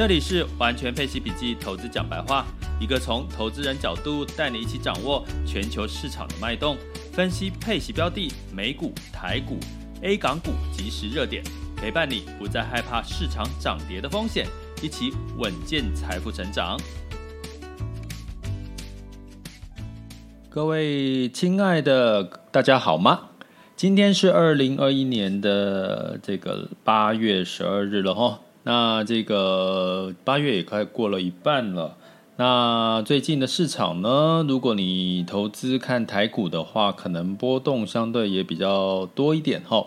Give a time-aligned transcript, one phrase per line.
[0.00, 2.46] 这里是完全配息笔记投资讲白话，
[2.80, 6.74] 一个从投资人角度带你一起掌握全球市场的脉动，
[7.12, 9.58] 分析配息标的、美股、台股、
[10.00, 11.44] A 港股即时热点，
[11.76, 14.46] 陪伴你不再害怕市场涨跌的风险，
[14.82, 16.80] 一起稳健财富成长。
[20.48, 23.28] 各位亲爱的大家好吗？
[23.76, 28.40] 今天是二零二一年的这个八月十二日了哈。
[28.62, 31.96] 那这个八月也快过了一半了。
[32.36, 39.86] 那最近的市场呢，如果你投资看台股的话，可能波动相对也比较多一点哈。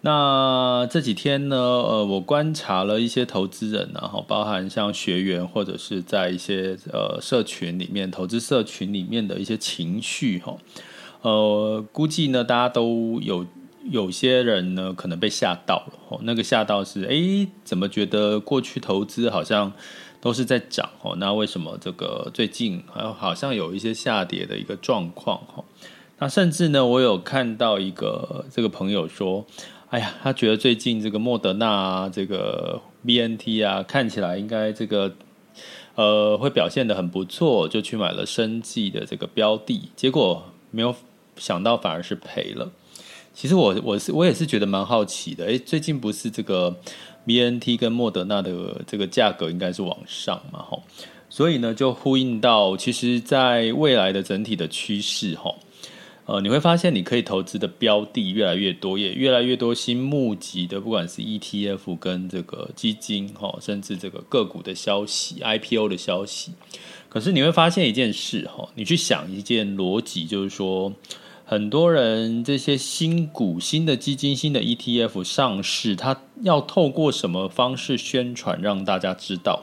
[0.00, 10.56] 那这几天呢，呃，我观察了一些投资人，然后包含像学员或者是在一些呃社群里面投资社群里面的一些情绪哈。
[11.22, 13.44] 呃，估计呢，大家都有。
[13.90, 16.20] 有些人呢，可能被吓到了哦。
[16.22, 19.72] 那个吓到是，哎，怎么觉得过去投资好像
[20.20, 21.16] 都是在涨哦？
[21.18, 25.64] 那为什么这个最近还好像有一些下跌的一个状况哈？
[26.18, 29.46] 那甚至呢，我有看到一个这个朋友说，
[29.90, 35.14] 哎呀，他觉得最近这个莫德纳啊，这个 BNT 啊，看起来应该这个
[35.94, 40.94] 呃会表现得很不错，就去买了生计的这个标的，结果没有
[41.36, 42.72] 想到反而是赔了。
[43.36, 46.74] 其实我我是我也是觉得蛮好奇的，诶，最近不是这个
[47.26, 50.82] BNT 跟莫德纳的这个价格应该是往上嘛，吼，
[51.28, 55.56] 所以呢就呼应到，其实，在未来的整体的趋势，吼，
[56.24, 66.52] 呃，你会发现你可以投资的标的越来越多，也越来越多新募集的，不管是 ETF 跟这个基金，吼，甚至这个个股的消息、IPO 的消息，
[67.10, 70.90] 可是你会发现一件事，吼，你去想一件逻辑，就是说。
[71.48, 79.62] 很多人这些新股、新的基金、新的 ETF 上市，他要透过什么方式宣传让大家知道？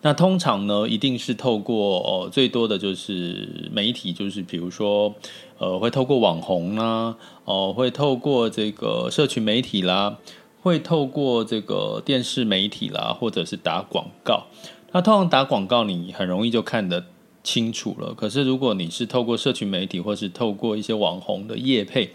[0.00, 5.14] 那通常呢，一定是透过哦，最多的就是媒体，就是比如说
[5.58, 7.14] 呃，会透过网红啦，
[7.44, 10.16] 哦，会透过这个社群媒体啦，
[10.62, 14.46] 会透过这个电视媒体啦，或者是打广告。
[14.92, 17.04] 那通常打广告，你很容易就看得
[17.46, 18.12] 清楚了。
[18.12, 22.10] 可是，如果你是透过社群媒体，或是透过一些网红的业配，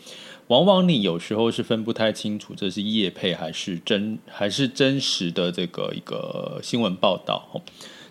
[0.48, 7.62] 往往你有时候是分不太清楚这是业配还是真还是真实的这个一个新闻报道，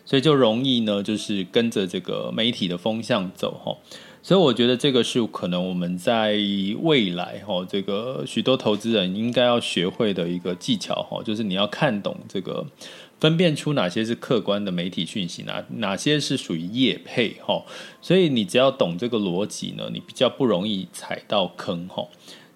[0.07, 3.77] 所以就容易呢，就是跟着这个媒体的风向走，
[4.23, 6.37] 所以我觉得这个是可能我们在
[6.83, 12.67] 未来，这个许多投资人应该要学会的一个技巧，就是你要看懂这个。
[13.21, 17.63] 分辨出哪些是客观的媒体讯息，哪哪些是属于业配哈，
[18.01, 22.09] 所以你只要懂这个逻辑呢，你比较不容易踩到坑哈。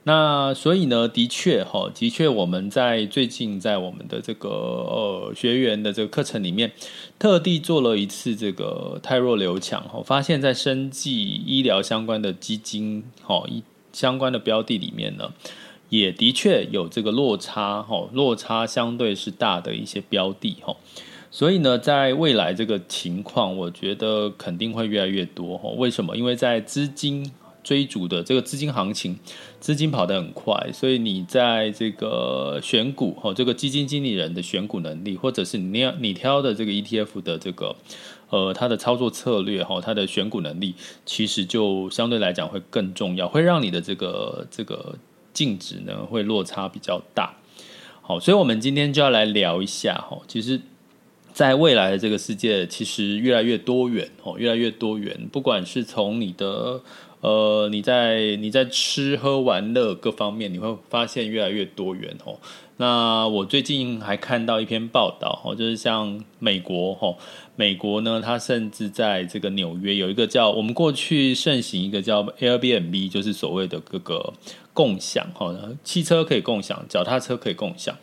[0.04, 6.72] 那所以呢，的确哈，的确我们在最近在我们的这个呃学员的这个课程里面，
[7.18, 13.44] 特地做了一次这个泰弱留强哈，发现在生技医疗相关的基金哈，
[13.92, 15.32] 相关的标的里面呢。
[15.90, 20.74] 也的确有这个落差哈，落差相对是大的一些标的哈，
[21.30, 26.16] 所以呢，在未来这个情况，我觉得肯定会越来越多哈，为什么？
[26.16, 27.30] 因为在资金
[27.64, 29.18] 追逐的这个资金行情，
[29.58, 37.74] 资金跑得很快，所以你在这个选股，这个基金经理人的选股能力，或者是你你挑的这个 ETF 的这个，
[38.30, 44.94] 呃，它的操作策略，哈，它的选股能力，其实就相对来讲会更重要，会让你的这个这个。
[45.34, 47.34] 净值呢会落差比较大，
[48.02, 50.16] 好，所以我们今天就要来聊一下哈。
[50.28, 50.60] 其实，
[51.32, 55.28] 在未来的这个世界，其实越来越多元哦，越来越多元。
[55.32, 56.80] 不管是从你的
[57.24, 62.36] 呃，你在你在吃喝玩乐各方面，你会发现越来越多元哦。
[62.76, 67.16] 那我最近还看到一篇报道哦，就是像美国哦，
[67.56, 74.34] 美国呢，它甚至在这个纽约有一个叫我们过去盛行一个叫 Airbnb，就是所谓的各个。
[74.74, 75.54] 共享哈，
[75.84, 77.96] 汽车可以共享，脚踏车可以共享，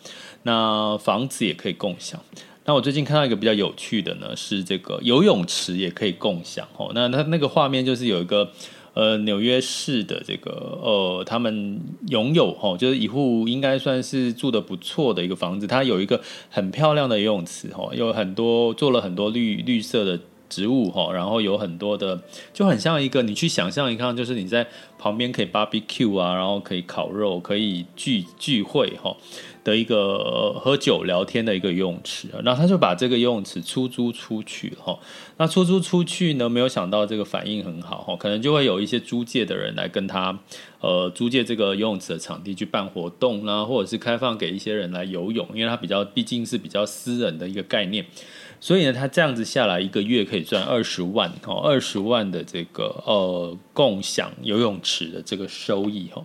[0.44, 2.18] 那房子也可以共享。
[2.64, 6.90] 那我最近看到一个比较有趣的呢，是这个游泳池也可以共享哦。
[6.96, 8.50] 那它那个画面就是有一个
[8.94, 10.52] 呃纽约市的这个
[10.82, 20.20] 呃他们拥有哈，就是一户应该算是住的不错的一个房子，它有一个很漂亮的游泳池哈，有很多做了很多绿绿色的。
[20.51, 22.21] 植物哈，然后有很多的，
[22.53, 24.68] 就很像一个你去想象一看，就是你在
[25.00, 29.15] 旁边可以 barbecue 啊，然后可以烤肉，可以聚聚会哈
[29.63, 32.27] 的一个喝酒聊天的一个游泳池。
[32.44, 35.00] 然后他就把这个游泳池出租出去哈。
[35.38, 40.38] 那出租出去呢，没有想到这个反应很好哈，可能就会有一些租借的人来跟他
[40.81, 48.06] 呃租借这个游泳池的场地去办活动啦，或者是开放给一些人来游泳，因为它比较毕竟是比较私人的一个概念。
[48.63, 56.24] 所以呢，他这样子下来一个月可以赚二十万哦，二十万的这个呃共享游泳池的这个收益哈，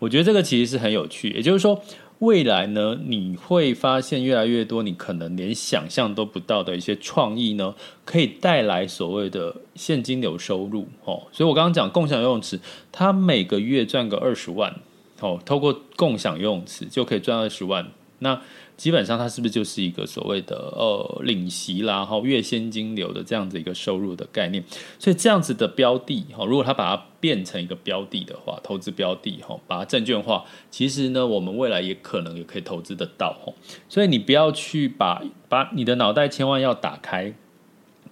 [0.00, 1.30] 我觉得这个其实是很有趣。
[1.30, 1.80] 也就是说，
[2.18, 7.72] 未来呢，你会发现越来越多你可能连想象都不到的一些创意呢，
[8.04, 11.22] 可以带来所谓的现金流收入哦。
[11.30, 12.58] 所以我刚刚讲共享游泳池，
[12.90, 14.74] 他每个月赚个二十万
[15.20, 17.88] 哦，透过共享游泳池就可以赚二十万。
[18.18, 18.42] 那
[18.78, 24.62] 基本上它是不是就是一个所谓的呃领息啦，哈月现金流的这样子一个收入的概念？
[25.00, 33.52] 所以这样子的标的哈，如果它把它变成一个标的的话，投资标的哈，把它证券化，其实呢，我们未来也可能也可以投资得到哈。
[33.88, 37.34] 所以你不要去把把你的脑袋千万要打开，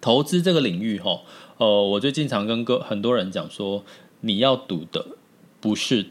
[0.01, 1.21] 投资这个领域哈，
[1.59, 3.85] 呃，我就经常跟各很多人讲说，
[4.23, 5.07] 你要读的
[5.61, 6.07] 不是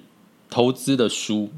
[0.49, 1.49] 投资的书，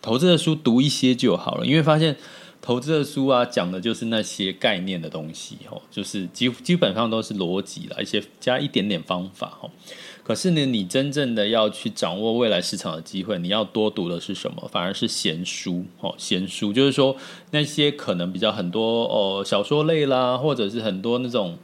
[0.00, 2.16] 投资的书读一些就好了，因为发现。
[2.64, 9.70] 投资的书啊，讲的就是那些概念的东西，哦，就是基基本上都是逻辑啦，一些加一点点方法，哦。
[10.22, 14.66] 可是呢，你真正的要去掌握未来市场的机会，你要多读的是什么？
[14.72, 17.14] 反而是闲书，哦，闲书就是说
[17.50, 21.58] 那些可能比较很多哦，小说类啦，或者是很多那种。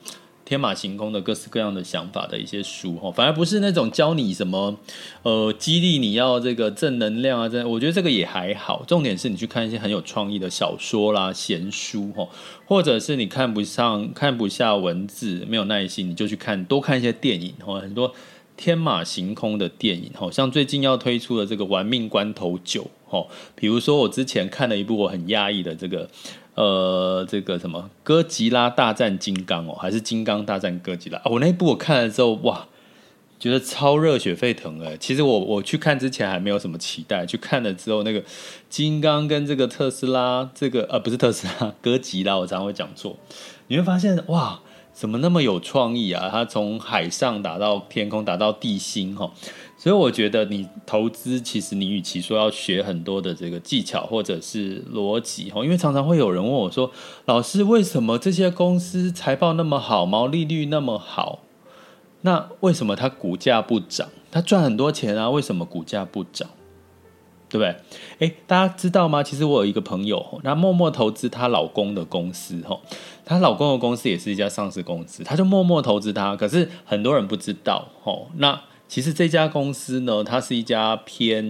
[0.50, 4.76] 天马行空的各式各样的想法的一些书哈，反而不是那种教你什么，
[5.23, 8.82] 呃，激励你要这个正能量啊，这我觉得这个也还好。
[8.85, 12.29] 重点是你去看一些很有创意的小说啦、闲书哈，
[12.67, 18.12] 或者是你看不上、看不下文字，没有耐心，你就去看多看一些电影哈，很多
[18.56, 23.25] 天马行空的电影哈，像最近要推出的这个《玩命关头九》哈，
[23.55, 26.11] 比如说我之前看了一部我很压抑的这个。
[26.55, 31.20] 呃，这个什么哥吉拉大战金刚哦，还是金刚大战哥吉拉？
[31.25, 32.67] 我那一部我看了之后，哇，
[33.38, 34.97] 觉得超热血沸腾哎！
[34.99, 38.23] 其实我我去看之前还没有什么期待，去看了之后，那个
[38.69, 43.17] 金刚跟这个特斯拉，这个呃不是特斯拉，哥吉拉，我常常会讲错。
[43.69, 44.61] 你会发现哇，
[44.93, 46.29] 怎么那么有创意啊？
[46.31, 49.32] 它从海上打到天空，打到地心哈。
[49.82, 56.92] 所以我觉得你投资，其实你与其说要学很多的这个技巧或者是逻辑哈，因为常常会有人问我说
[57.24, 61.38] ：“老师，为什么这些公司财报那么好，毛利率那么好，
[62.20, 64.10] 那为什么它股价不涨？
[64.30, 66.50] 它赚很多钱啊，为什么股价不涨？
[67.48, 67.74] 对不对？
[68.18, 69.22] 诶，大家知道吗？
[69.22, 72.78] 其实我有一个朋友，那默默投资她老公的公司哈，
[73.24, 78.60] 她老公的公司也是一家上市公司，他就默默投资他，可是很多人不知道哈，那。
[78.90, 81.44] 其实这家公司呢，它是一家偏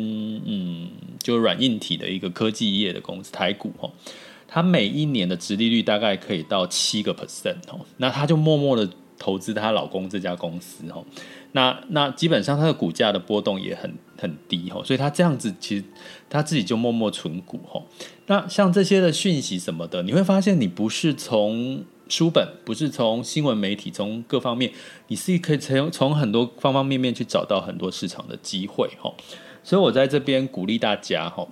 [0.44, 0.90] 嗯，
[1.22, 3.90] 就软硬体的一个科技业的公司，台股哈，
[4.46, 8.86] 它每一年的殖利率大概可以到七个 percent 哦，那他就默默的
[9.18, 11.06] 投资她老公这家公司吼，
[11.52, 15.84] 那那基本上它的股价的波动也很很低吼，所以他这样子其实
[16.28, 17.86] 他自己就默默存股吼，
[18.26, 21.82] 那像这些的讯息什么的，你会发现你不是从。
[22.10, 24.72] 书本不是从新闻媒体，从各方面，
[25.06, 29.14] 你是可以从从很多方方面面去找到很多市场的机会哈。
[29.62, 31.46] 所以我在这边鼓励大家哈。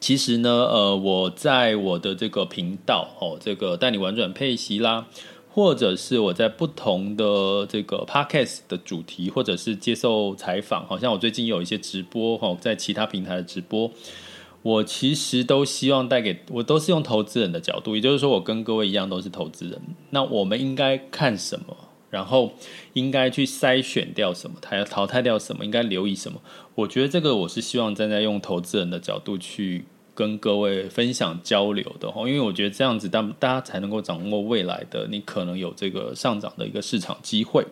[0.00, 5.06] 其实呢，呃，我在我的这个频道哦，这个带你玩转配息啦，
[5.50, 13.90] 或者是我在不同的这个 podcast 的主题，或者是接受采访，好像我最近有一些直播哈，在其他平台的直播。
[14.64, 19.78] 我其实都希望带给我，都是用投资人的角度，也就是说，我跟各位一样都是投资人。
[20.08, 21.76] 那我们应该看什么？
[22.08, 22.50] 然后
[22.94, 24.56] 应该去筛选掉什么？
[24.62, 25.66] 他要淘汰掉什么？
[25.66, 26.40] 应该留意什么？
[26.74, 37.66] 我觉得这个我是希望站在用投资人的角度去跟各位分享交流的，因为我觉得这样子，大大家才能够掌握未来的你可能有这个上涨的一个市场机会。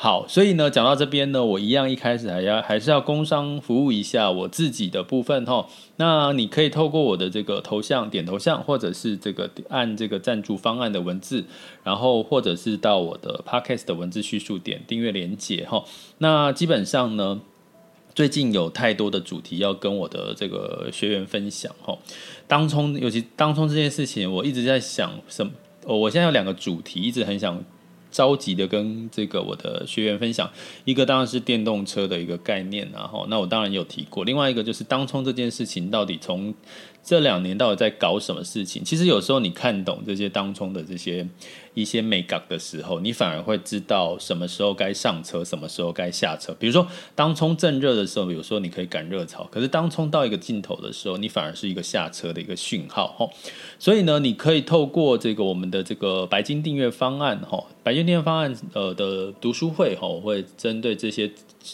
[0.00, 5.66] 好，所以呢，讲到这边呢，我一样一开始还要还是要工商服务一下我自己的部分哈。
[5.96, 11.44] 那你可以透过我的这个头像点头像，或者是这个按这个赞助方案的文字，
[11.82, 15.82] 然后或者是到我的 Podcast 的文字叙述点订阅连结哈。
[16.18, 17.40] 那基本上呢，
[18.14, 21.98] 最近有太多的主题要跟我的这个学员分享哈。
[22.46, 25.50] 当冲，尤其当冲这件事情，我一直在想什么？
[25.84, 27.60] 我现在有两个主题，一直很想。
[28.10, 30.50] 着急的跟这个我的学员分享，
[30.84, 36.52] 一个当然是电动车的一个概念，然后那我当然有提过，另外一个就是当冲这件事情到底从
[37.02, 38.84] 这两年到底在搞什么事情？
[38.84, 41.26] 其实有时候你看懂这些当冲的这些
[41.72, 46.54] 一些美感的时候，你反而会知道什么时候该上车，什么时候该下车。
[46.58, 53.26] 比如说当冲正热的时候，有时候你可以赶热潮，可是当冲到一个尽头的时候，你反而是一个下车的一个讯号哈。
[53.78, 61.30] 所以呢，你可以透过这个我们的这个白金订阅方案哈，白金订阅方案呃的读书会哈，我会针对这些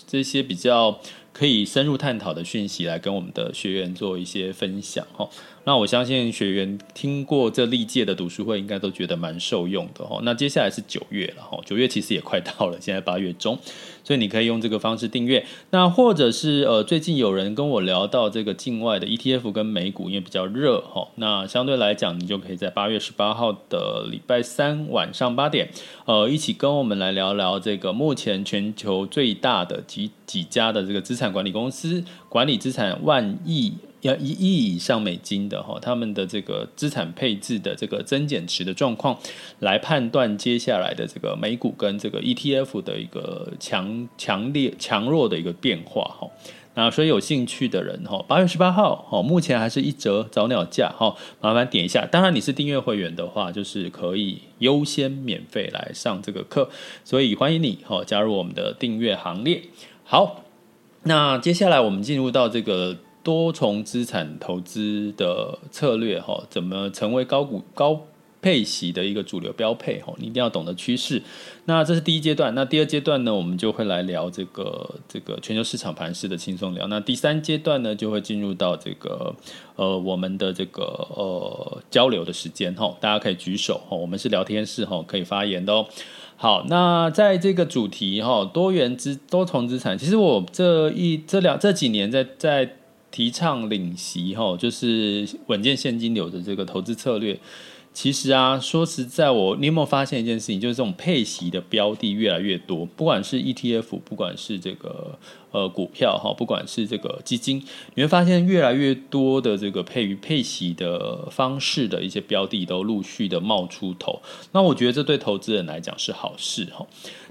[0.07, 1.01] 这些比较。
[1.35, 5.29] 可以深入探讨的讯息来跟我们的学员做一些分享哈。
[5.65, 10.21] 那我相信学员听过这历届的读书会，应该都觉得蛮受用的哦。
[10.23, 13.59] 那接下来是九月了哈，九月其实也快到了，现在八月中。
[14.07, 25.71] 所以你可以用这个方式订阅，那或者是呃，最近有人跟我聊到这个境外的 ETF 跟美股，因为比较热哈，那相对来讲，你就可以在八月十八号的礼拜三晚上八点，
[26.05, 33.73] 呃，一起跟我们来聊聊这个目前全球最大的几几家的这个资产管理公司，管理资产万亿。
[34.05, 39.19] 要一亿以上美金的哈，他们的这个资产配置的这个增减持的状况，
[39.61, 46.29] 来判断接下来的这个美股跟这个 ETF 的一个强强烈强弱的一个变化哈。
[46.75, 52.05] 那所以有兴趣的人哈，八月十八号哈，目前还是一折早鸟价哈，麻烦点一下。
[52.05, 56.69] 当然你是订阅会员的话，就是可以优先免费来上这个课，
[57.05, 59.63] 所以欢迎你哈加入我们的订阅行列。
[60.05, 60.43] 好，
[61.05, 62.99] 那接下来我们进入到这个。
[63.25, 68.03] 多重资产投资的策略，哈，怎么成为高股高
[68.43, 71.23] 配息的一个主流标配，哈，你一定要懂得趋势。
[71.65, 76.87] 那这是第一阶段，那第二阶段呢，我们就会来聊这个这个全球市场盘势的轻松聊。
[76.89, 79.35] 那第三阶段呢，就会进入到这个
[79.77, 80.83] 呃我们的这个
[81.17, 85.87] 呃交流的时间，哈，大家可以举手，哈，我们是聊天室，哈，可以发言的哦。
[86.37, 92.77] 好，那在这个主题，哈，多元资多重资产，其实我这一这两这几年在在。
[93.15, 97.39] 提倡领息哈，就是稳健现金流的这个投资策略。
[97.93, 105.17] 其实啊，说实在我，你有没有发现一件事情，就是这种配息的标的越来越多，不管是 ETF，不管是这个
[105.55, 107.63] 呃股票哈，不管是这个基金，
[107.95, 114.21] 你会发现越来越多的这个配于配息的方式的一些标的都陆续的冒出头。
[114.51, 116.85] 那我觉得这对投资人来讲是好事哈。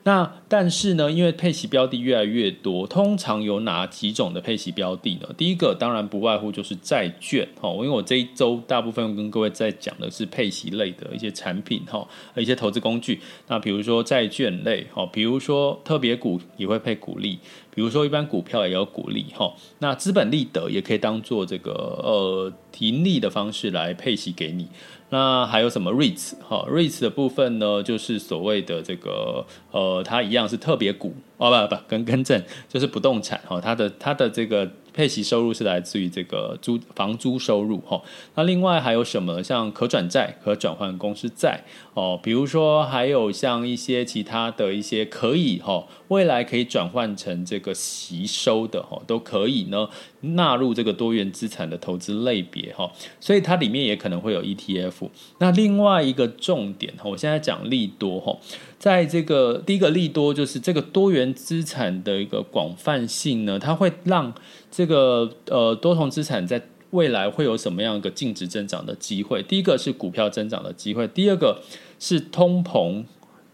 [0.06, 5.30] 那但是呢，因为配息标的越来越多，通常有哪几种的配息标的呢？
[5.38, 13.22] 第一个当然不外乎就是债券哈，因为我这一周大部分跟各位在讲的是配息类的一些产品哈，一些投资工具。
[13.48, 17.40] 那比如说债券类哈，比如说特别股也会配股利，
[17.74, 19.54] 比如说一般股票也有股利哈。
[19.80, 24.68] 那资本利得也可以当做这个呃盈利的方式来配息给你。
[25.10, 34.70] 那还有什么 REITs 哈，REITs 的部分呢，就是所谓的这个呃，它一样是特别股哦，不不，跟跟正就是不动产哈，它的它的这个。
[34.94, 38.02] 配息收入是来自于这个租房租收入哈，
[38.36, 41.64] 那另外还有什么像可转债、可转换公司债
[41.96, 49.90] 哦，比如说还有像一些其他的一些可以哈，未来可以转换成这个息收的哈，都可以呢
[50.24, 52.90] 纳入这个多元资产的投资类别哈，
[53.20, 55.10] 所以它里面也可能会有 ETF。
[55.40, 58.38] 那另外一个重点哈，我现在讲利多哈。
[58.80, 64.34] 在这个第一个利多就是这个多元资产的一个广泛性呢，它会让
[64.72, 66.62] 这个呃多重资产在
[66.92, 69.44] 未来会有什么样一个净值增长的机会？
[69.44, 71.62] 第一个是股票增长的机会，第二个
[72.00, 73.04] 是通膨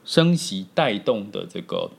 [0.06, 1.90] 升息带动的这个。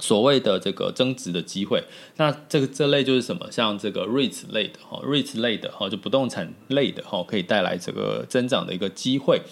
[0.00, 1.84] 所谓的这个增值的机会，
[2.16, 3.46] 那这个这类就是什么？
[3.50, 9.42] 像这个 REITs 类的哈，REITs 类的哈，就不动产类的哈，可以带来这个增长的一个机会。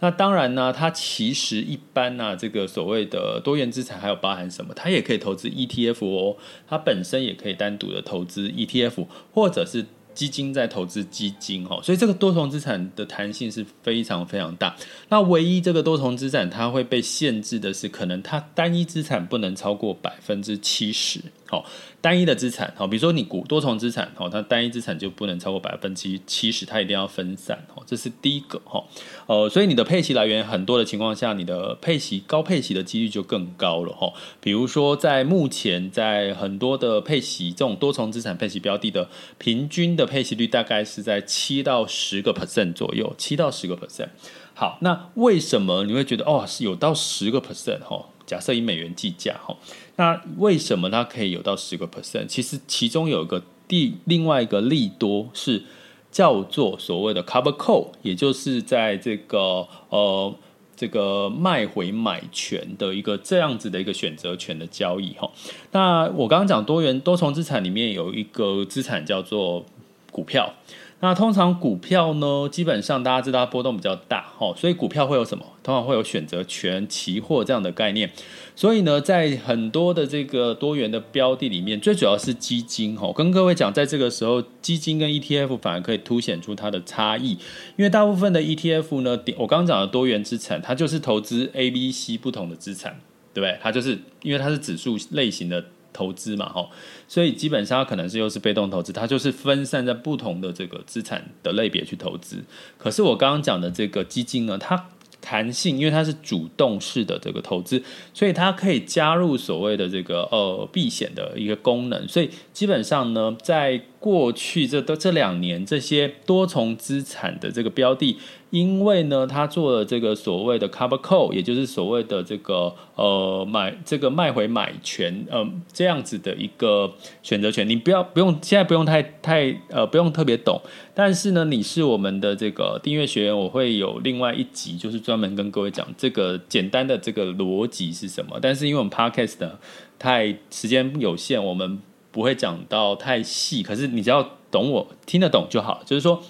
[0.00, 4.72] 那当然呢，它其实一般呢，这个所谓的多元资产还有包含什么？
[4.74, 6.36] 它也可以投资 ETF 哦，
[6.66, 9.84] 它本身也可以单独的投资 ETF，或者是。
[10.18, 14.74] 基金在投资基金哦，所以这个多重资产的弹性是非常非常大。
[15.10, 21.20] 那唯一这个多重资产它会被限制的是，可能它单一资产不能超过百分之七十。
[21.50, 21.64] 好，
[22.02, 28.84] 单一的资产，好，比如说你股多重资产，好，它单一资产就不能超过百分之七十，它一定要分散，哦，这是第一个，哈，
[29.26, 39.08] 呃，所以你的配息来源很多的情况下，你的配息高配息的几率就更高了，哈，比如说在目前在很多的配息这种多重资产配息标的的
[39.38, 44.08] 平均的配息率大概是在七到十个 percent 左右，七到十个 percent。
[44.54, 48.06] 好，那为什么你会觉得哦是有到十个 percent 哈？
[48.26, 49.56] 假设以美元计价哈，
[49.96, 52.26] 那为什么它可以有到十个 percent？
[52.26, 55.62] 其实其中有一个第另外一个利多是
[56.10, 60.34] 叫做所谓的 cover call，也就是在这个呃
[60.76, 65.30] 这个卖回买权的一个这样子的一个选择权的交易哈。
[65.72, 69.64] 那我刚刚讲多元多重资产里面有一个资产叫做
[70.10, 70.54] 股票。
[71.00, 75.44] 那通常股票呢，基本上大家知道它波动比较大，吼，所以股票会有什么？
[75.62, 78.10] 通常会有选择权、期货这样的概念。
[78.56, 87.38] 所以呢，在很多的这个多元的标的里面，最主要是基金，吼，跟各位讲，在这个时候，基金跟 ETF 反而可以凸显出它的差异，
[87.76, 92.98] 因为大部分的 ETF 呢，我刚刚讲的多元资产，它就是投资 A、B、C 不同的资产，
[93.32, 93.56] 对不对？
[93.62, 95.64] 它就是因为它是指数类型的。
[95.92, 96.70] 投资嘛，吼，
[97.06, 102.44] 所以基本上可能是又是被动投资，它就是分散在不同的这个资产的类别去投资。
[102.76, 104.90] 可是我刚刚讲的这个基金呢，它
[105.20, 107.82] 弹性，因为它是主动式的这个投资，
[108.14, 112.06] 所以它可以加入所谓的这个呃避险的一个功能。
[112.06, 118.18] 所以基本上呢，在过去这都这两年，这些多重资产的这个标的。
[118.50, 126.90] 因为呢，他做了这个所谓的 cover call，也就是所谓的这个呃买这个卖回买权，呃，这样子的一个
[127.22, 130.58] 选择权，你不要不用现在不用太太呃不用特别懂，
[130.94, 138.38] 但是呢，你是我们的这个订阅学员，我会有另外一集，就是专门跟各位讲这个简单的这个逻辑是什么。
[138.40, 139.58] 但是因为我们 podcast 的
[139.98, 141.78] 太时间有限，我们
[142.10, 146.22] 不会讲到太细，可是你只要懂我听得懂就好，就是说。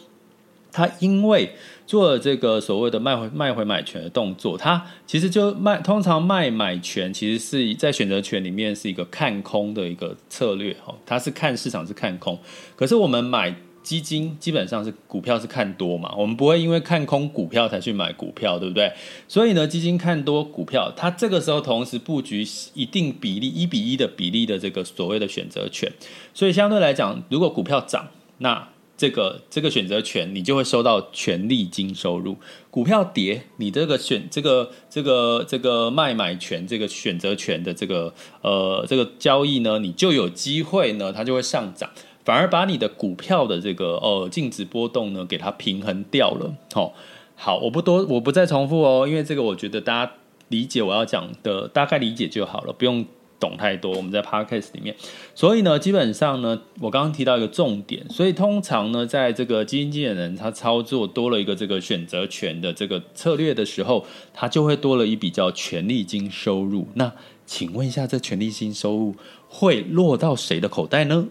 [0.70, 1.50] 他因为
[1.88, 12.38] 做了这个所谓的卖回卖回买权的动作，它其实就卖通常卖买权，其实是在选择权里面是一个看空的一个策略哈，它是看市场是看空，
[12.76, 18.92] 可是我们买基金基本上是股票是看多嘛，我们不会因为看空股票才去买股票，对不对？
[19.26, 25.90] 所以呢，基金看多股票，它这个时候同时布局一定比例一比一的比例的这个所谓的选择权，
[26.34, 28.68] 所以相对来讲，如果股票涨，那
[28.98, 32.34] 这个这个选择权，你就会收到权利金收入；
[32.68, 38.12] 股票跌，你这个选这个这个这个卖买权这个选择权的这个
[38.42, 41.88] 呃这个交易呢，你就有机会呢，它就会上涨，
[42.24, 46.52] 反而把你的股票的这个呃净值波动呢，给它平衡掉了。
[46.74, 46.92] 好，
[47.36, 50.12] 好，我不多，我不再重复哦，因为这个我觉得大家
[50.48, 53.06] 理解我要讲的大概理解就好了，不用。
[53.40, 54.94] 懂太多，我们在 podcast 里面，
[55.34, 66.86] 所以呢，基本上呢，我刚刚提到一个重点，所以通常呢，在这个基金经理人他操作多了一个这个选择权的这个策略的时候，他就会多了一笔叫权利金收入。
[66.94, 67.12] 那
[67.46, 69.14] 请问一下，这权利金收入
[69.48, 71.26] 会落到谁的口袋呢？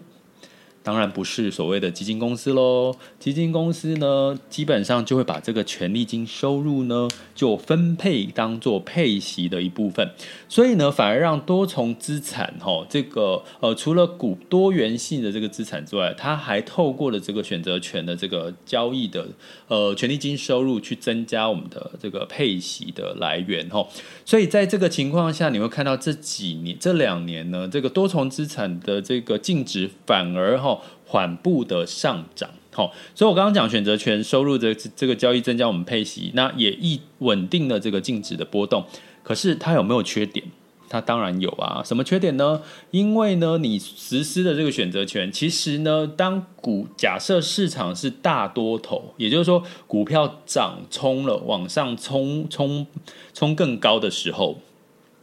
[0.88, 10.10] 当然不是所谓的基金公司喽，基金公司呢，基本上就会把这个权利金收入呢，就分配当做配息的一部分，
[10.48, 19.28] 所以呢，反而让多重资产哈，这个呃，除了股多元性的这个资产之外，它还透过了这个选择权的这个交易的
[19.66, 23.86] 呃权利金收入，去增加我们的这个配息的来源哈。
[24.24, 30.77] 所以在这个情况下，你会看到这几年这两年呢，这个多重资产的这个净值反而哈。
[31.08, 38.84] 缓步的上涨，好，所以我刚刚讲选择权收入的这个交易增加我们配息，那也一稳定了这个净值的波动。
[39.22, 40.44] 可是它有没有缺点？
[40.90, 41.82] 它当然有啊。
[41.82, 42.60] 什么缺点呢？
[42.90, 52.86] 因为呢，你实施的这个选择权，其实呢，当股假设市场是大多头，也就是说股票涨冲了往上冲冲
[53.32, 54.58] 冲更高的时候。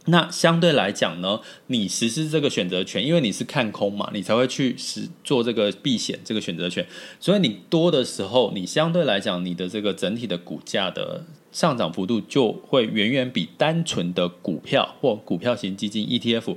[0.08, 6.86] 那相对来讲呢，你实施这个选择权，因为你是看空嘛，你才会去实做这个避险这个选择权，
[7.18, 16.56] 所以你多的时候，你相对来讲，你的这个整体的股价的上涨幅度就会远远比单纯的股票或股票型基金 ETF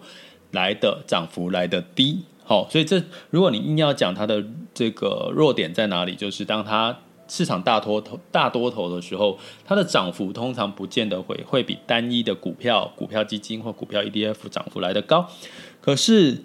[0.52, 2.20] 来的涨幅来的低。
[2.44, 7.00] 好，所以这如果你硬要讲它的这个弱点在哪里，就是当它。
[7.30, 15.30] 市场大多头大多头的时候，它的涨幅通常不见得会会比单一的股票、股票基金或股票 ETF 涨幅来得高。
[15.80, 16.44] 可是，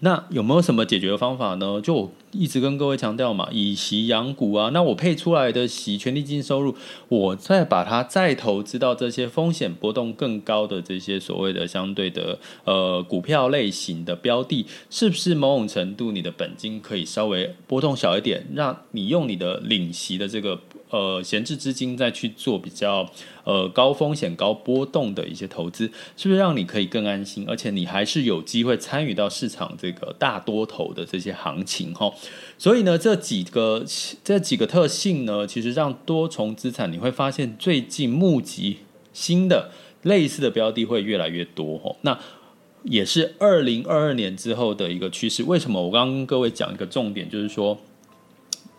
[0.00, 1.80] 那有没有什么解决的方法呢？
[1.80, 4.70] 就我一直跟各位强调嘛，以息养股啊。
[4.72, 6.76] 那我配出来的息权利金收入，
[7.08, 20.60] 我再把它再投资到这些风险波动更高的这些所谓的相对的呃股票类型的标的，是不是某种程度你的本金可以稍微波动小一点，让你用你的领息的这个。
[20.90, 23.06] 呃，闲置资金再去做比较
[23.44, 27.44] 呃高风险高波动的一些投资，是不是让你可以更安心？
[27.46, 32.10] 而且你还是有机会参与到市场这个大多头的这些行情哈。
[32.56, 33.84] 所以呢，这几个
[34.24, 38.78] 这几个特性呢，其实让多重资产你会发现最近募集
[39.12, 39.70] 新的
[40.02, 41.94] 类似的标的会越来越多哈。
[42.00, 42.18] 那
[42.84, 45.42] 也是二零二二年之后的一个趋势。
[45.42, 45.82] 为什么？
[45.82, 47.78] 我刚刚跟各位讲一个重点，就是说。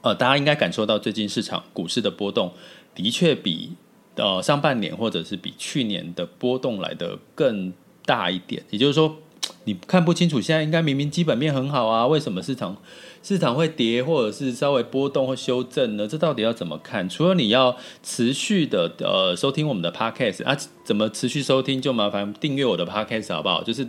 [0.01, 2.53] 呃，大家应该感受到最近市场股市的波动
[2.95, 3.73] 的确比
[4.15, 7.73] 呃上半年或者是比去年的波动来的更
[8.05, 8.63] 大一点。
[8.69, 9.17] 也就是说，
[9.65, 12.77] 你看不清楚，现在应该明明基本面很好啊，为什么市场
[13.21, 16.07] 市场会跌，或者是稍微波动或修正呢？
[16.07, 17.07] 这到底要怎么看？
[17.09, 21.81] 除了你要持续的呃收听我们的 podcast 啊，怎么持续收听？
[21.81, 23.62] 就麻烦订阅我的 podcast 好不好？
[23.63, 23.85] 就是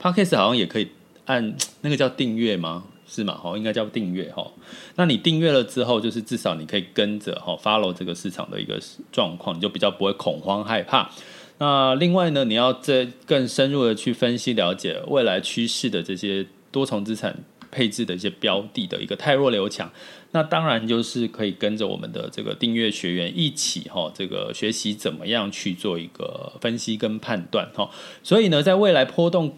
[0.00, 0.88] podcast 好像也可以
[1.24, 2.84] 按那个叫订阅吗？
[3.14, 3.38] 是吗？
[3.38, 4.50] 好，应该叫订阅哈。
[4.96, 8.80] 那你订阅了之后，就是至少你可以跟着哈 follow 这个市场的一个
[9.12, 11.10] 状况，你就比较不会恐慌害怕。
[11.58, 17.36] 那另外呢，你要再更深入的去分析了解未来趋势的这些多重资产
[17.70, 19.92] 配置的一些标的的一个汰弱留强，
[20.30, 27.90] 那当然就是可以跟着我们的这个订阅学员一起哈，这个学习怎么样去做一个分析跟判断哈。
[28.22, 29.54] 所以呢，在未来波动。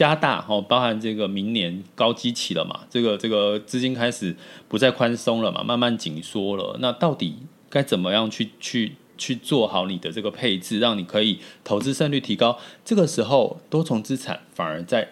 [0.00, 4.34] 加大哦，包含这个明年高基期了嘛，这个这个资金开始
[4.66, 6.78] 不再宽松了嘛，慢慢紧缩了。
[6.80, 7.36] 那到底
[7.68, 12.58] 该怎么样去去去做好你的这个配置，让你可以投资胜率提高？
[12.82, 15.06] 这个时候多重资产反而在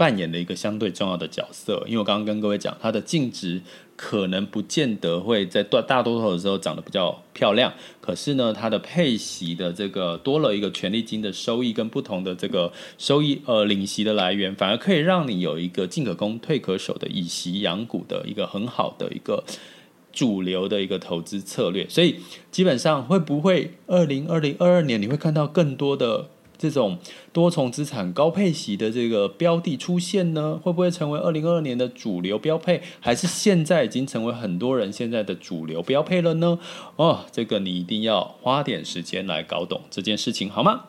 [0.00, 3.60] 扮演了一个相对重要的角色，因为我刚刚跟各位讲，它的净值。
[4.02, 19.44] 可能不见得会在大大多数的时候长得比较漂亮，可是呢，它的配息的这个多了一个权利金的收益跟不同的这个收益呃领息的来源，反而可以让你有一个进可攻退可守的以息养股的一个很好的一个
[20.10, 21.86] 主流的一个投资策略。
[21.86, 22.16] 所以
[22.50, 26.30] 基本上会不会二零二零二二年你会看到更多的？
[26.60, 26.98] 这种
[27.32, 36.58] 多重资产高配息的这个标的出现呢，会不会成为二零二二年的主流标配，还是现在已经成为很多人现在的主流标配了呢？
[36.96, 40.82] 哦，这个你一定要花点时间来搞懂这件事情，好吗？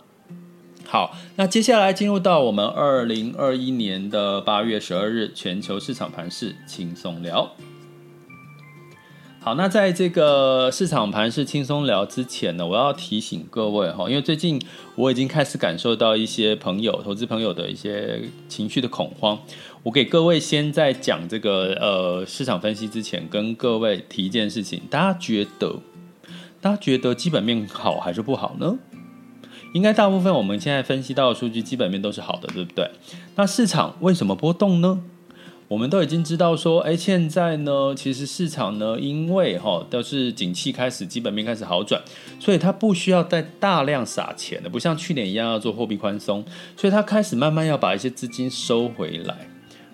[0.85, 7.49] 好，那接下来进入到我们二零二一年的八月十二日全球市场盘势轻松聊。
[9.43, 14.61] 好，那在这个市场盘是轻松聊之前呢，我要提醒各位哈，因为最近
[14.93, 19.39] 我已经开始感受到一些朋友、投资朋友的一些情绪的恐慌。
[19.81, 25.77] 我给各位先在讲这个呃市场分析之前，跟各位提一件事情：大家觉得，
[26.61, 28.77] 大家觉得基本面好还是不好呢？
[29.73, 32.91] 应该大部分我们现在分析到的数据基本面都是好的，对不对？
[33.35, 35.01] 那市场为什么波动呢？
[35.71, 42.01] 我们都已经知道说，哎，现在呢，其实市场呢，因为哈都是景气开始，基本面开始好转，
[42.41, 46.43] 所以它不需要再大量撒钱了，不像去年一样要做货币宽松，
[46.75, 49.47] 所以它开始慢慢要把一些资金收回来。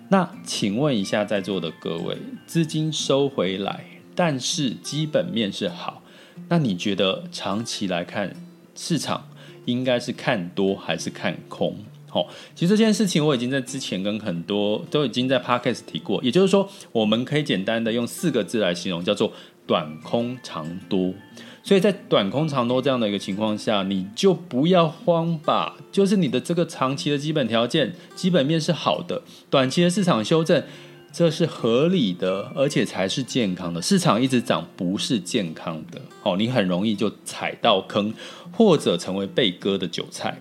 [0.08, 3.84] 那请问一下在座的各位，资金收回来，
[4.16, 6.02] 但是基本面是好，
[6.48, 8.34] 那你觉得长期来看，
[8.74, 9.28] 市场
[9.64, 11.76] 应该是看多还是看空？
[12.08, 19.32] 好，其实这件事情我已经在之前跟很多都已经在 podcast 提过，也就是说，我们可以简单的用四个字来形容，叫做
[19.66, 21.12] 短空长多。
[21.62, 30.62] 所以在短空长多这样的一个情况下，你就不要慌吧，就是你的这个长期的基本条件、基本面是好的，短期的市场修正。
[31.10, 33.80] 这是合理的，而且才是健康的。
[33.80, 38.12] 市场一直涨不是健康的，哦，你很容易就踩到坑，
[38.52, 40.38] 或者成为被割的韭菜。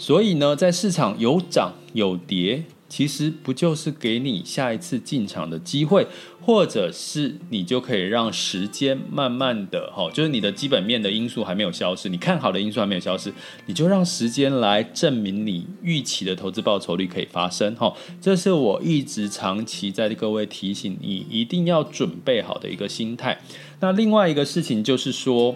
[0.00, 2.64] 所以呢，在市场有涨有跌。
[2.88, 6.04] 其实不就是给你下一次进场的机会，
[6.40, 13.32] 或者是你就可以让时间慢慢的哈，就是你的基本面的因素还没有消失，你看好的因素还没有消失，
[13.66, 17.94] 你就让时间来证明你预期的投资报酬率可以发生哈。
[18.20, 23.40] 这是我一直长期在各位提醒你一定要准备好的一个心态。
[23.78, 25.54] 那另外一个事情就是说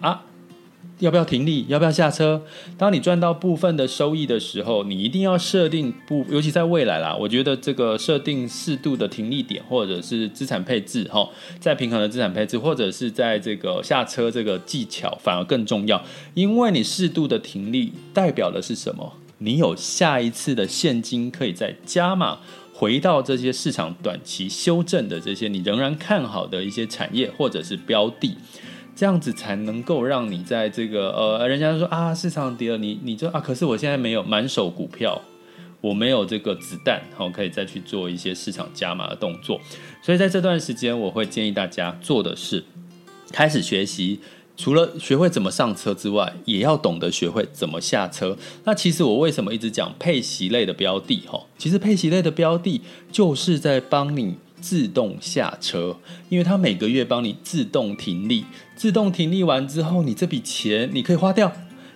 [0.00, 0.24] 啊。
[1.02, 1.64] 要不要停利？
[1.66, 2.40] 要不要下车？
[2.78, 16.00] 当你赚到部分的收益的时候，你一定要设定不，尤其在未来啦，我觉得这个设定适度的停利点，或者是资产配置，哈，在平衡的资产配置，或者是在这个下车这个技巧反而更重要，
[16.34, 19.14] 因为你适度的停利代表的是什么？
[19.38, 22.38] 你有下一次的现金可以再加码，
[22.72, 28.36] 回到这些市场短期修正的这些你仍然看好的一些产业或者是标的。
[28.94, 35.20] 这样子才能够让你在这个呃，人家说啊，市场跌了，你你就啊，可是我现在没有满手股票，
[35.80, 39.60] 我没有这个子弹，好，可以再去做一些市场加码的动作。
[40.02, 42.62] 所以在这段时间，我会建议大家做的是
[43.32, 44.20] 开始学习，
[44.56, 48.36] 除了学会怎么上车之外，也要懂得学会怎么下车。
[48.64, 51.22] 那其实我为什么一直讲配息类的标的？
[51.26, 54.36] 哈，其实配息类的标的就是在帮你。
[54.62, 55.96] 自动下车，
[56.30, 58.46] 因为它每个月帮你自动停利，
[58.76, 61.52] 自动停利完之后，你这笔钱你可以花掉，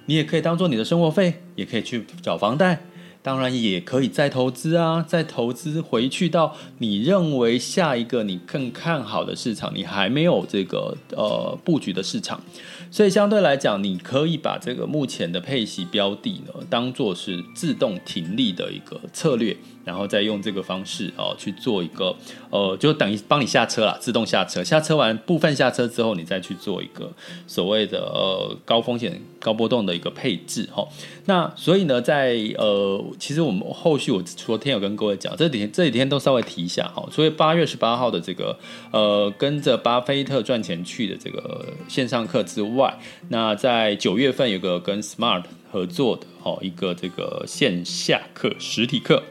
[0.06, 2.82] 你也可以当做你的生活费，也可以去找房贷，
[3.22, 12.42] 当然也可以再投资啊，再投资回去到你认为下一个你更看好的市场，你还没有这个呃布局的市场，
[12.90, 19.56] 所以相对来讲，你可以把这个目前的配息标的呢，当做是自动停利的一个策略。
[19.86, 22.12] 然后再用这个方式哦去做一个
[22.50, 24.64] 呃，就等于帮你下车啦，自动下车。
[24.64, 27.12] 下车完部分下车之后，你再去做一个
[27.46, 30.88] 所谓的呃高风险高波动的一个配置哈、哦。
[31.26, 37.08] 那所以呢，在呃，其实我们后续我昨天有跟各位讲，这几天这几天都稍微提一下哈、哦。
[37.12, 38.58] 所以八月十八号的这个
[38.90, 49.22] 呃跟着巴菲特赚钱去的这个线上课之外，那在九月份有个跟 Smart 合作的哦一个这个线下课实体课。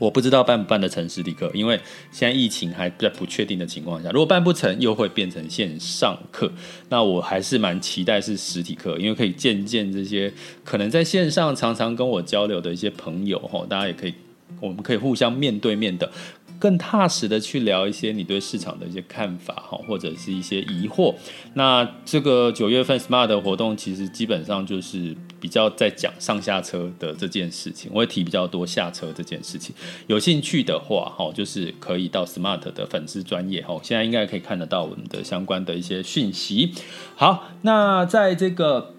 [0.00, 1.78] 我不知道办不办得成实体课，因为
[2.10, 6.50] 现在疫情还在不确定的情况下，如果办不成，又会变成线上课。
[6.88, 10.32] 那我还是蛮期待是实体课，因为可以见见这些
[10.64, 14.14] 可能在线上常常跟我交流的一些朋友哈，大家也可以，
[14.58, 16.10] 我们可以互相面对面的。
[16.58, 21.14] 更踏实的去聊一些你对市场的一些看法哈，或者是一些疑惑。
[21.54, 29.74] 那这个九月份 Smart 的活动其实基本上就是比较在讲上下车的这件事情，我会提比较多下车这件事情。
[30.06, 36.74] 有兴趣的话哈，就是可以到 Smart 的粉丝专业哈，现在应该可以看得到我们的相关的一些讯息。
[37.16, 38.94] 好，那在这个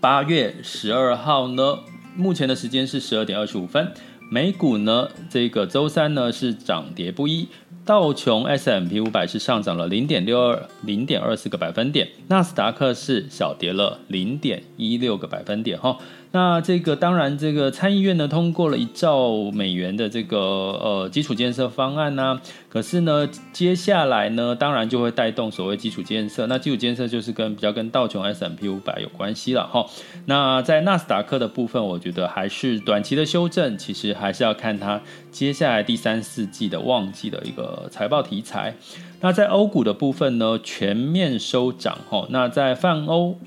[0.00, 1.78] 八月十二号呢，
[2.16, 3.92] 目前的时间是十二点二十五分。
[4.30, 7.48] 美股呢，这个周三呢是涨跌不一，
[7.88, 15.96] 道琼 s m p 五百是上涨了零点六二零点二四个百分点，纳斯达克是小跌了零点一六个百分点哈。
[16.30, 22.38] 那这个当然，这个参议院呢通过了一兆美元的这个呃基础建设方案呢、
[22.68, 26.46] 可是呢，接下来呢，当然就会带动所谓基础建设。
[26.46, 29.86] 那基础建设就是跟比较跟道琼 s m p 五百有关系了哈。
[30.26, 38.74] 那在纳斯达克的部分，我觉得还是短期的修正，其实还是要看它接下来第三四季的旺季的一个财报题材。
[39.20, 42.26] 那在欧股的部分呢，全面收涨哈。
[42.28, 43.38] 那在泛欧。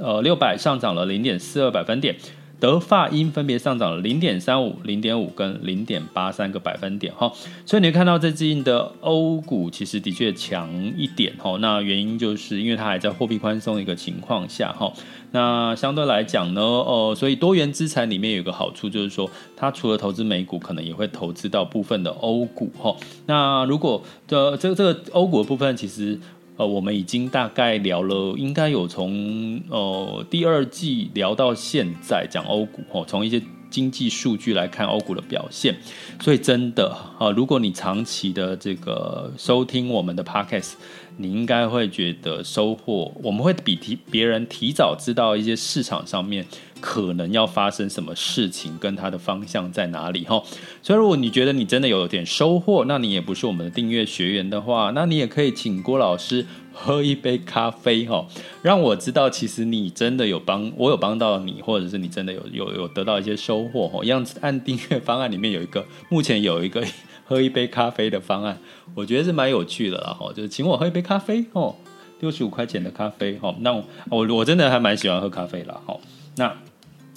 [0.00, 2.14] 呃，六百上涨了零点四二百分点，
[2.60, 7.32] 德法英分别上涨了零点三五、零点五跟零点八三个百分点哈，
[7.64, 14.92] 所以你会看到最近的欧股其实的确强一点哈，那原因就是因为它还在货币宽松一个情况下哈，
[15.32, 22.94] 那相对来讲呢，呃，所以多元资产里面有一个好处就是说，它除了投资美股，可能也会投资到部分的欧股哈，
[23.26, 26.18] 那如果的这个这个欧股的部分其实。
[26.56, 35.76] 呃，我们已经大概聊了，应该有从呃第二季聊到现在讲欧股哦，从一些经济数据来看欧股的表现，
[36.20, 40.72] 所以真的啊，如果你长期的这个收听我们的 Podcast，
[41.18, 46.46] 你应该会觉得收获，我们会比提别人提早知道一些市场上面。
[46.80, 50.42] 可能要发生什么事情，跟它的方向在哪里哈？
[50.82, 58.26] 所以如果你觉得你真的有点收获，那你也不是我们的订阅学员的话，那你也可以请郭老师喝一杯咖啡哈，
[58.62, 64.04] 让我知道其实你真的有帮我有帮到你，或者是你真的有有有得到一些收获哈。
[64.04, 66.84] 样子按订阅方案里面有一个，目前有一个
[67.24, 68.58] 喝一杯咖啡的方案，
[68.94, 71.74] 我觉得是蛮有趣的啦哈，就是请我喝一杯咖啡哦，
[72.20, 73.72] 六十五块钱的咖啡哦，那
[74.10, 75.98] 我我真的还蛮喜欢喝咖啡啦哈。
[76.36, 76.54] 那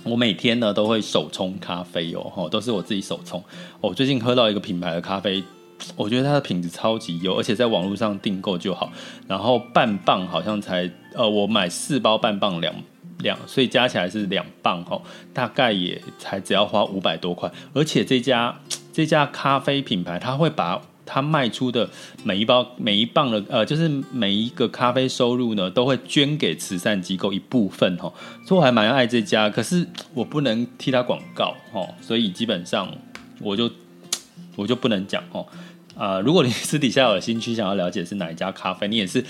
[0.04, 3.44] 我每天呢都会手冲咖啡哦，都是我自己手冲。
[3.82, 5.44] 我最近喝到一个品牌的咖啡，
[5.96, 8.92] 我觉得它的品质超级优，而且在网络上订购就好。
[9.28, 12.74] 然后半磅好像才呃，我买四包半磅两
[13.20, 15.02] 两，所以加起来是两磅哦，
[15.34, 17.52] 大概也才只要花五百多块。
[17.74, 18.58] 而且这家
[18.94, 20.82] 这家咖啡品牌，它会把。
[21.12, 21.90] 他卖出的
[22.24, 28.14] 每一包每一磅的呃，就是每一个咖啡收入呢，都会捐给慈善机构一部分哦。
[28.46, 32.94] 所以我还蛮爱这家，可是我不能替他广告哦，所以基本上
[33.42, 33.70] 我就
[34.56, 35.46] 我就不能讲哦。
[35.98, 39.26] 啊、如果你私底下有兴趣想要了解是哪一家咖啡，你也是。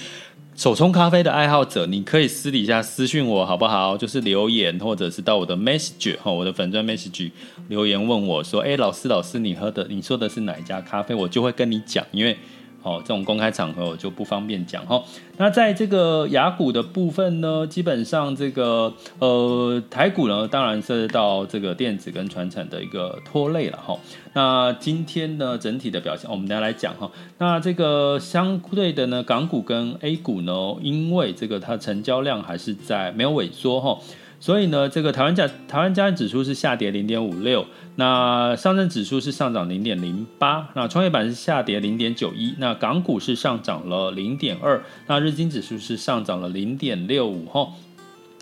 [0.59, 3.95] 手冲咖啡的爱好者，你可以私底下私讯我好不好？
[3.95, 7.31] 就是留言，或者是到我的 message 哈，我的粉钻 message
[7.69, 12.37] 留言问我说：“哎，老师，老师，你喝的，你说的是哪一家咖啡？”我就会跟你讲，因为。
[12.81, 15.03] 哦，这种公开场合我就不方便讲哈。
[15.37, 23.97] 那在这个雅股的部分呢，基本上这个呃台股呢，当然受到这个电子跟传产的一个拖累了哈。
[24.33, 27.09] 那今天呢，整体的表现，我们大家来讲哈。
[27.37, 33.97] 那这个相对的呢，港股跟 A 股呢，因为这个它成交量还是在没有萎缩哈。
[34.39, 47.69] 所以呢，这个台湾价台湾加权指数是下跌零点五六，那上证指数是上涨零点零八，那创业板是下跌零点九一，那港股是上涨了零点二，那日经指数是上涨了零点六五哈。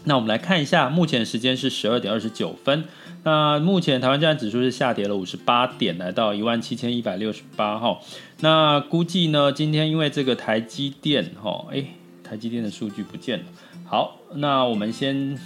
[0.03, 2.85] 那我们来看一下，目前时间是十二点二十九分。
[3.23, 8.01] 那目前台湾加权指数是下跌了五十八点，来到一万七千一百六十八号。
[8.39, 11.83] 那估计呢，今天因为这个台积电哈，哎，
[12.23, 13.45] 台积电的数据不见了。
[13.85, 15.37] 好，那我们先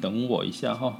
[0.00, 0.98] 等我一下哈。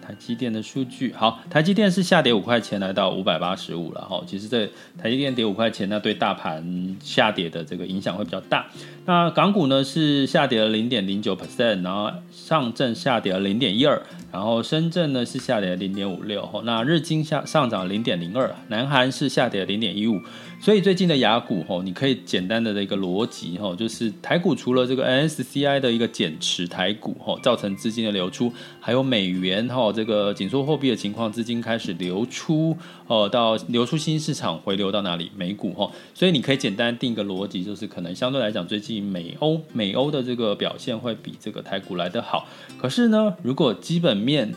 [0.00, 4.22] 台积电的数据好，台积电是下跌五块钱，来到五百八十五了哈。
[4.26, 4.66] 其实这
[4.96, 8.64] 台积电跌五块钱，那对大盘下跌的这个影响会比较大。
[9.04, 20.20] 那港股呢是下跌了零点零九 percent，然后上证下跌了零点一二，然后深圳呢是下跌了零点五六，那日经下上涨零点零二，南韩是下跌了零点一五。
[20.60, 35.30] 所以最近的雅股吼，你可以简单的的一个逻辑吼，就是台股除了这个 N S C I 的一个减持台股吼，造成资金的流出，还有美元吼这个紧缩货币的情况，资金开始流出哦，到流出新市场回流到哪里？
[35.36, 42.48] 美股吼，所以你可以简单定一个逻辑，就是可能相对来讲，最近美欧美欧的这个表现会比这个台股来得好。
[42.76, 44.54] 可是呢，如果基本面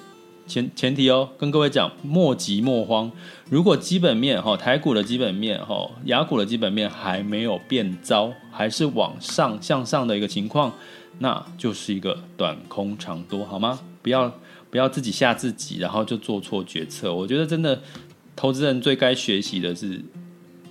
[0.47, 3.11] 前前提哦，跟各位讲，莫急莫慌。
[3.49, 10.73] 如果基本面哈，台股的基本面哈，雅股的基本面还没有变糟，还是往上向上的一个情况，
[11.19, 13.79] 那就是一个短空长多，好吗？
[14.01, 14.33] 不要
[14.69, 17.13] 不要自己吓自己，然后就做错决策。
[17.13, 17.79] 我觉得真的，
[18.35, 20.01] 投资人最该学习的是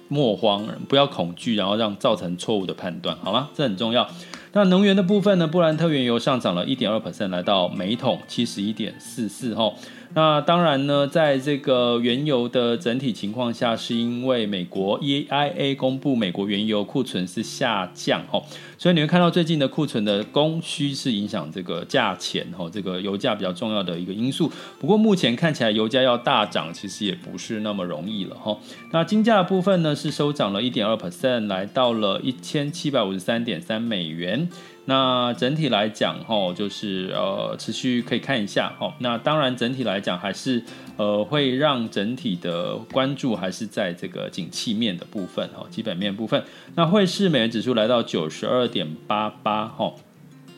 [0.09, 3.49] 莫慌，不要恐惧，然后让造成错误的判断，好吗？
[3.55, 4.07] 这很重要。
[4.53, 5.47] 那能源的部分呢？
[5.47, 9.73] 布兰特原油上涨了一点二 percent，来到每桶七十一点四四哈。
[10.13, 18.43] 那当然呢，在这个原油的整体情况下，是因为美国 EIA 公布美国原油库存是下降哈，
[18.77, 24.51] 所以你会看到最近的库存的供需是影响这个价钱哈，这个油价比较重要的一个因素。
[24.81, 28.59] 不过目前看起来油价要大涨，其实也不是那么容易了哈。
[28.91, 34.49] 那金价部分呢，是收涨了一点二 percent，来到了一千七百五十三点三美元。
[34.91, 38.93] 那整体来讲，哈，就是呃，持续可以看一下，哈。
[38.99, 40.61] 那当然，整体来讲还是
[40.97, 46.43] 呃，会让整体的关注还是在这个景气面的部分，哈，基本面部分。
[46.75, 49.95] 那汇市美元指数来到九十二点八八，哈，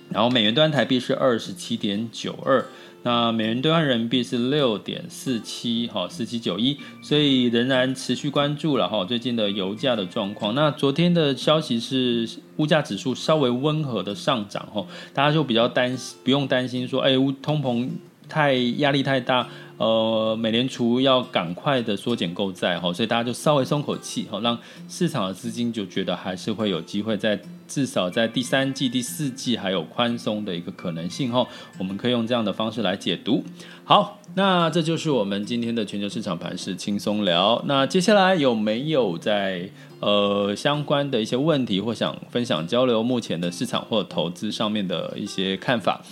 [0.08, 2.64] 然后美元端台币是二十七点九二。
[3.04, 10.54] 那美元兑换人民币是六点四七，哈，四七九一，所以仍然持续关注了哈，最近的油价的状况。
[10.54, 17.12] 那昨天的消息是物价指数稍微温和的上涨，哈，大家就比较担心，不用担心说，哎，
[17.42, 17.88] 通膨
[18.32, 27.38] 太压力太大，呃，美联储要赶快的缩减购债，哈，所以大家就稍微松口气，哈，让市场的资金就觉得还是会有机会在。
[27.68, 31.46] 至少在第三季、第四季还有宽松的一个可能性哈，
[31.78, 33.42] 我们可以用这样的方式来解读。
[33.82, 37.62] 好，那这就是我们今天的全球市场盘势轻松聊。
[37.64, 46.02] 那接下来有没有在呃相关的一些问题或想分享交流目前的市场或投资上面的一些看法？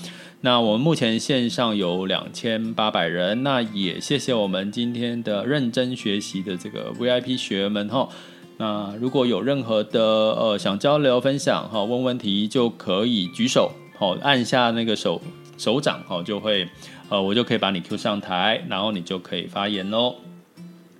[0.42, 8.08] 那我们目前线上有两千八百人，那也谢谢我们今天的认真学习的这个 VIP 学员们哈。
[8.56, 15.20] 那如果有任何的呃想交流分享哈，问问题就可以举手，好，按下那个手
[15.58, 16.66] 手掌，好，就会
[17.10, 20.14] 呃我就可以把你 Q 上台，然后你就可以发言喽。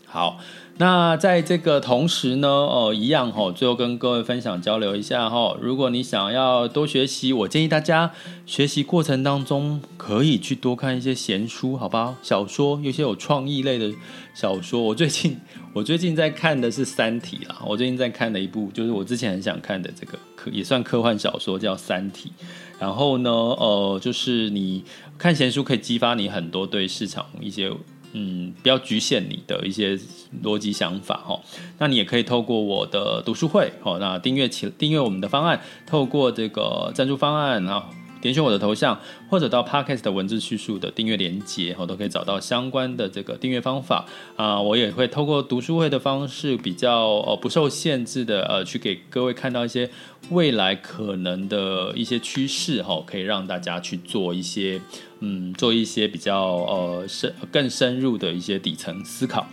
[0.04, 0.38] 好。
[0.80, 5.54] 那在这个同时呢，哦，一样哈，最后跟各位分享交流一下哈。
[5.60, 8.10] 如果你想要多学习，我建议大家
[8.46, 12.16] 学习过程当中可以去多看一些闲书，好吧？
[12.22, 13.92] 小说，有些有创意类的
[14.32, 14.80] 小说。
[14.80, 15.38] 我最近
[15.74, 22.32] 我最近在看的是《三体》啦，我最近在看的一部就是我之前很想看的这个科也算科幻小说，叫《三体》。
[22.78, 24.82] 然后呢，呃，就是你
[25.18, 27.70] 看闲书可以激发你很多对市场一些。
[28.12, 29.98] 嗯，不要局限你的一些
[30.42, 31.40] 逻辑想法哈。
[31.78, 37.88] 那你也可以透过我的读书会哦，那订阅起订阅我们的方案，透过这个赞助方案啊，
[38.20, 38.98] 点选我的头像，
[39.30, 44.04] 或者到 Podcast 的文字叙述的订阅连接，我都可以找到相关的这个订阅方法
[44.36, 44.60] 啊。
[44.60, 49.88] 我也会透过读书会的方式，比较呃不受限制的呃，去给各位看到一些
[50.30, 54.80] 未来可能的一些趋势哈，可以让大家去做一些。
[55.20, 59.46] 嗯，做一些比较呃深更深入的一些底层思考。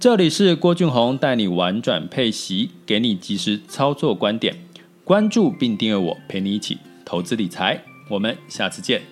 [0.00, 4.56] 这里是郭俊宏带你玩转配息，给你及时操作观点。
[5.04, 7.80] 关注并订阅我，陪你一起投资理财。
[8.08, 9.11] 我们下次见。